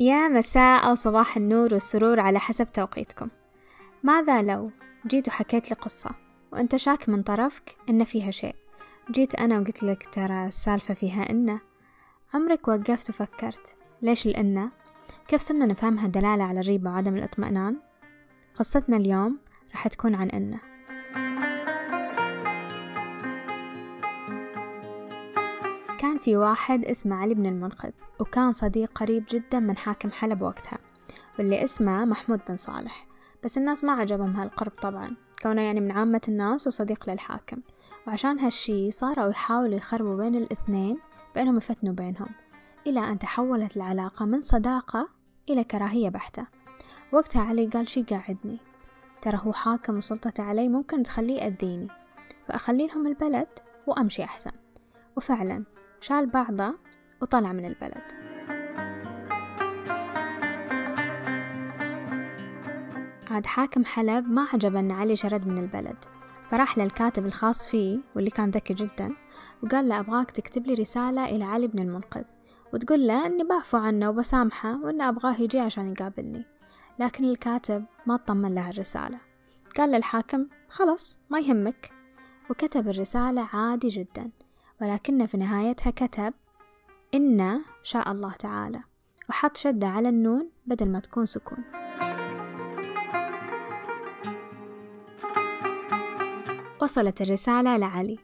يا 0.00 0.28
مساء 0.28 0.88
أو 0.88 0.94
صباح 0.94 1.36
النور 1.36 1.74
والسرور 1.74 2.20
على 2.20 2.38
حسب 2.38 2.72
توقيتكم. 2.72 3.28
ماذا 4.02 4.42
لو 4.42 4.70
جيت 5.06 5.28
وحكيت 5.28 5.70
لي 5.70 5.76
قصة 5.76 6.10
وأنت 6.52 6.76
شاك 6.76 7.08
من 7.08 7.22
طرفك 7.22 7.76
إن 7.88 8.04
فيها 8.04 8.30
شيء؟ 8.30 8.54
جيت 9.10 9.34
أنا 9.34 9.58
وقلت 9.58 9.82
لك 9.82 10.06
ترى 10.14 10.46
السالفة 10.46 10.94
فيها 10.94 11.30
إنه 11.30 11.60
عمرك 12.34 12.68
وقفت 12.68 13.10
وفكرت 13.10 13.76
ليش 14.02 14.26
الإنة 14.26 14.70
كيف 15.28 15.40
صرنا 15.40 15.66
نفهمها 15.66 16.08
دلالة 16.08 16.44
على 16.44 16.60
الريبة 16.60 16.90
وعدم 16.90 17.16
الاطمئنان؟ 17.16 17.76
قصتنا 18.54 18.96
اليوم 18.96 19.38
راح 19.70 19.88
تكون 19.88 20.14
عن 20.14 20.30
إنه 20.30 20.60
كان 25.98 26.18
في 26.18 26.36
واحد 26.36 26.84
اسمه 26.84 27.16
علي 27.16 27.34
بن 27.34 27.46
المنقذ 27.46 27.90
وكان 28.20 28.52
صديق 28.52 28.98
قريب 28.98 29.24
جدا 29.28 29.60
من 29.60 29.76
حاكم 29.76 30.10
حلب 30.10 30.42
وقتها 30.42 30.78
واللي 31.38 31.64
اسمه 31.64 32.04
محمود 32.04 32.40
بن 32.48 32.56
صالح. 32.56 33.06
بس 33.44 33.58
الناس 33.58 33.84
ما 33.84 33.92
عجبهم 33.92 34.36
هالقرب 34.36 34.72
طبعا 34.82 35.16
كونه 35.42 35.62
يعني 35.62 35.80
من 35.80 35.90
عامة 35.90 36.20
الناس 36.28 36.66
وصديق 36.66 37.10
للحاكم. 37.10 37.60
وعشان 38.06 38.38
هالشي 38.38 38.90
صاروا 38.90 39.28
يحاولوا 39.28 39.74
يخربوا 39.74 40.16
بين 40.16 40.34
الاثنين 40.34 40.98
بأنهم 41.34 41.56
يفتنوا 41.56 41.94
بينهم 41.94 42.28
إلى 42.86 43.00
أن 43.00 43.18
تحولت 43.18 43.76
العلاقة 43.76 44.24
من 44.24 44.40
صداقة 44.40 45.08
إلى 45.50 45.64
كراهية 45.64 46.08
بحتة. 46.08 46.46
وقتها 47.12 47.42
علي 47.42 47.66
قال 47.66 47.88
شي 47.88 48.02
قاعدني 48.02 48.58
ترى 49.22 49.40
هو 49.44 49.52
حاكم 49.52 49.96
وسلطته 49.96 50.42
علي 50.42 50.68
ممكن 50.68 51.02
تخليه 51.02 51.42
يأذيني 51.42 51.88
فأخلي 52.46 52.86
لهم 52.86 53.06
البلد 53.06 53.48
وأمشي 53.86 54.24
أحسن. 54.24 54.52
وفعلا 55.16 55.64
شال 56.00 56.26
بعضه 56.26 56.74
وطلع 57.22 57.52
من 57.52 57.64
البلد. 57.64 58.02
عاد 63.30 63.46
حاكم 63.46 63.84
حلب 63.84 64.28
ما 64.28 64.46
عجب 64.52 64.76
أن 64.76 64.92
علي 64.92 65.16
شرد 65.16 65.46
من 65.46 65.58
البلد 65.58 65.96
فراح 66.46 66.78
للكاتب 66.78 67.26
الخاص 67.26 67.68
فيه 67.68 67.98
واللي 68.16 68.30
كان 68.30 68.50
ذكي 68.50 68.74
جدا 68.74 69.16
وقال 69.62 69.88
له 69.88 70.00
أبغاك 70.00 70.30
تكتب 70.30 70.66
لي 70.66 70.74
رسالة 70.74 71.24
إلى 71.24 71.44
علي 71.44 71.66
بن 71.66 71.78
المنقذ 71.78 72.24
وتقول 72.72 73.06
له 73.06 73.26
أني 73.26 73.44
بعفو 73.44 73.76
عنه 73.76 74.08
وبسامحه 74.10 74.84
وأن 74.84 75.00
أبغاه 75.00 75.40
يجي 75.40 75.60
عشان 75.60 75.92
يقابلني. 75.92 76.44
لكن 76.98 77.24
الكاتب 77.24 77.84
ما 78.06 78.14
اطمن 78.14 78.54
له 78.54 78.70
الرسالة. 78.70 79.20
قال 79.78 79.90
للحاكم 79.90 80.46
خلص 80.68 81.18
ما 81.30 81.38
يهمك. 81.40 81.92
وكتب 82.50 82.88
الرسالة 82.88 83.48
عادي 83.52 83.88
جدا. 83.88 84.30
ولكن 84.82 85.26
في 85.26 85.36
نهايتها 85.36 85.90
كتب 85.90 86.34
إن 87.14 87.60
شاء 87.82 88.12
الله 88.12 88.32
تعالى. 88.32 88.80
وحط 89.30 89.56
شدة 89.56 89.86
على 89.86 90.08
النون 90.08 90.50
بدل 90.66 90.88
ما 90.88 91.00
تكون 91.00 91.26
سكون. 91.26 91.58
وصلت 96.82 97.22
الرسالة 97.22 97.76
لعلي 97.76 98.18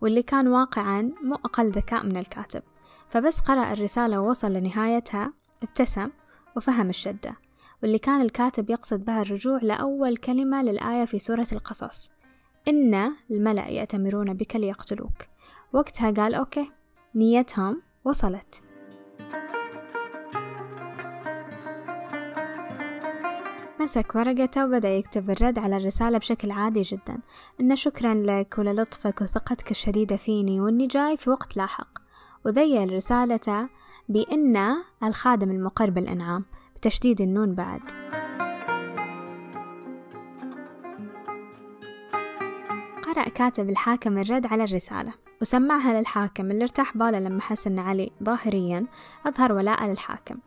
واللي 0.00 0.22
كان 0.22 0.48
واقعا 0.48 1.12
مو 1.22 1.34
أقل 1.34 1.70
ذكاء 1.70 2.06
من 2.06 2.16
الكاتب. 2.16 2.62
فبس 3.08 3.40
قرأ 3.40 3.72
الرسالة 3.72 4.20
ووصل 4.20 4.52
لنهايتها 4.52 5.32
ابتسم 5.62 6.10
وفهم 6.56 6.88
الشدة. 6.88 7.36
واللي 7.82 7.98
كان 7.98 8.20
الكاتب 8.20 8.70
يقصد 8.70 9.04
بها 9.04 9.22
الرجوع 9.22 9.58
لأول 9.62 10.16
كلمة 10.16 10.62
للآية 10.62 11.04
في 11.04 11.18
سورة 11.18 11.46
القصص. 11.52 12.10
إن 12.68 13.12
الملأ 13.30 13.68
يأتمرون 13.68 14.34
بك 14.34 14.56
ليقتلوك. 14.56 15.35
وقتها 15.76 16.10
قال 16.10 16.34
أوكي 16.34 16.70
نيتهم 17.14 17.82
وصلت. 18.04 18.62
مسك 23.80 24.14
ورقته 24.14 24.66
وبدأ 24.66 24.88
يكتب 24.88 25.30
الرد 25.30 25.58
على 25.58 25.76
الرسالة 25.76 26.18
بشكل 26.18 26.50
عادي 26.50 26.80
جدا. 26.80 27.18
إنه 27.60 27.74
شكرا 27.74 28.14
لك 28.14 28.54
وللطفك 28.58 29.20
وثقتك 29.20 29.70
الشديدة 29.70 30.16
فيني 30.16 30.60
وإني 30.60 30.86
جاي 30.86 31.16
في 31.16 31.30
وقت 31.30 31.56
لاحق. 31.56 31.88
وذيل 32.44 32.92
رسالته 32.92 33.68
بإن 34.08 34.56
الخادم 35.04 35.50
المقر 35.50 35.90
بالإنعام 35.90 36.44
بتشديد 36.76 37.20
النون 37.20 37.54
بعد. 37.54 38.05
قرأ 43.16 43.28
كاتب 43.28 43.70
الحاكم 43.70 44.18
الرد 44.18 44.46
على 44.46 44.64
الرسالة. 44.64 45.12
وسمعها 45.42 46.00
للحاكم 46.00 46.50
اللي 46.50 46.62
ارتاح 46.62 46.96
باله 46.96 47.18
لما 47.18 47.40
حس 47.40 47.66
إن 47.66 47.78
علي 47.78 48.10
ظاهريا 48.22 48.86
أظهر 49.26 49.52
ولاء 49.52 49.86
للحاكم. 49.86 50.38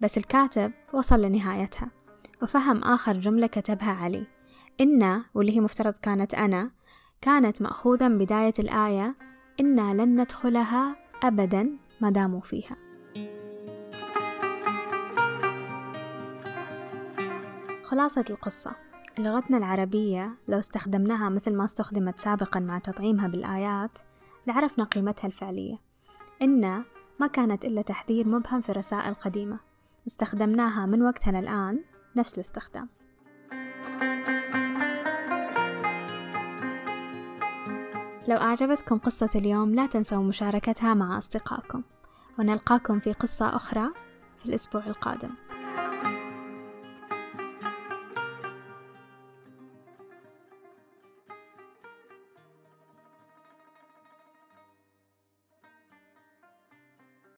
بس 0.00 0.18
الكاتب 0.18 0.72
وصل 0.92 1.22
لنهايتها 1.22 1.90
وفهم 2.42 2.84
آخر 2.84 3.12
جملة 3.12 3.46
كتبها 3.46 3.92
علي. 3.92 4.26
إن 4.80 5.22
واللي 5.34 5.56
هي 5.56 5.60
مفترض 5.60 5.92
كانت 5.92 6.34
أنا 6.34 6.70
كانت 7.20 7.62
مأخوذة 7.62 8.08
من 8.08 8.18
بداية 8.18 8.54
الآية 8.58 9.14
إنا 9.60 9.94
لن 9.94 10.20
ندخلها 10.20 10.96
أبدا 11.22 11.78
ما 12.00 12.10
داموا 12.10 12.40
فيها. 12.40 12.76
خلاصة 17.84 18.24
القصة. 18.30 18.91
لغتنا 19.18 19.58
العربية 19.58 20.34
لو 20.48 20.58
استخدمناها 20.58 21.28
مثل 21.28 21.56
ما 21.56 21.64
استخدمت 21.64 22.18
سابقا 22.18 22.60
مع 22.60 22.78
تطعيمها 22.78 23.28
بالآيات 23.28 23.98
لعرفنا 24.46 24.84
قيمتها 24.84 25.26
الفعلية. 25.26 25.78
إن 26.42 26.84
ما 27.20 27.26
كانت 27.26 27.64
إلا 27.64 27.82
تحذير 27.82 28.28
مبهم 28.28 28.60
في 28.60 28.72
رسائل 28.72 29.14
قديمة 29.14 29.58
استخدمناها 30.06 30.86
من 30.86 31.02
وقتها 31.02 31.40
للآن 31.40 31.84
نفس 32.16 32.34
الاستخدام. 32.34 32.88
لو 38.28 38.36
أعجبتكم 38.36 38.98
قصة 38.98 39.30
اليوم 39.34 39.74
لا 39.74 39.86
تنسوا 39.86 40.22
مشاركتها 40.22 40.94
مع 40.94 41.18
أصدقائكم. 41.18 41.82
ونلقاكم 42.38 43.00
في 43.00 43.12
قصة 43.12 43.56
أخرى 43.56 43.88
في 44.38 44.46
الأسبوع 44.46 44.86
القادم. 44.86 45.30